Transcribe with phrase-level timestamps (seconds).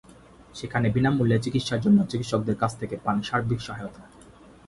[0.55, 4.01] সেখানে বিনা মূল্যে চিকিৎসার জন্য চিকিৎসকদের কাছ থেকে পান সার্বিক সহায়তা।